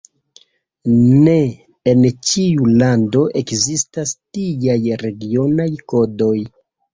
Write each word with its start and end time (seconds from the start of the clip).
Ne 1.25 1.35
en 1.91 2.01
ĉiu 2.29 2.69
lando 2.83 3.21
ekzistas 3.43 4.15
tiaj 4.39 4.79
regionaj 5.05 5.69
kodoj. 5.95 6.35